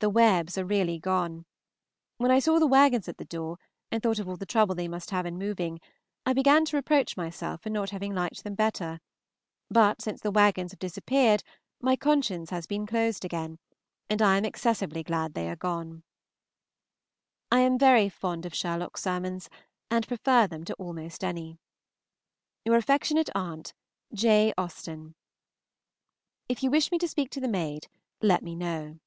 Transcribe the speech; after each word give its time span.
The 0.00 0.08
Webbs 0.08 0.56
are 0.56 0.64
really 0.64 0.98
gone! 0.98 1.44
When 2.16 2.30
I 2.30 2.38
saw 2.38 2.58
the 2.58 2.66
wagons 2.66 3.06
at 3.06 3.18
the 3.18 3.24
door, 3.26 3.58
and 3.90 4.02
thought 4.02 4.18
of 4.18 4.26
all 4.26 4.38
the 4.38 4.46
trouble 4.46 4.74
they 4.74 4.88
must 4.88 5.10
have 5.10 5.26
in 5.26 5.36
moving, 5.36 5.78
I 6.24 6.32
began 6.32 6.64
to 6.64 6.76
reproach 6.78 7.18
myself 7.18 7.60
for 7.60 7.68
not 7.68 7.90
having 7.90 8.14
liked 8.14 8.42
them 8.42 8.54
better; 8.54 9.00
but 9.68 10.00
since 10.00 10.22
the 10.22 10.30
wagons 10.30 10.72
have 10.72 10.78
disappeared 10.78 11.42
my 11.82 11.96
conscience 11.96 12.48
has 12.48 12.66
been 12.66 12.86
closed 12.86 13.26
again, 13.26 13.58
and 14.08 14.22
I 14.22 14.38
am 14.38 14.46
excessively 14.46 15.02
glad 15.02 15.34
they 15.34 15.50
are 15.50 15.54
gone. 15.56 16.02
I 17.52 17.58
am 17.60 17.76
very 17.78 18.08
fond 18.08 18.46
of 18.46 18.54
Sherlock's 18.54 19.02
sermons, 19.02 19.50
and 19.90 20.08
prefer 20.08 20.46
them 20.46 20.64
to 20.64 20.74
almost 20.76 21.22
any. 21.22 21.58
Your 22.64 22.76
affectionate 22.76 23.28
aunt, 23.34 23.74
J. 24.14 24.54
AUSTEN. 24.56 25.14
If 26.48 26.62
you 26.62 26.70
wish 26.70 26.90
me 26.90 26.96
to 26.96 27.06
speak 27.08 27.28
to 27.32 27.40
the 27.40 27.48
maid, 27.48 27.88
let 28.22 28.42
me 28.42 28.54
know. 28.56 28.98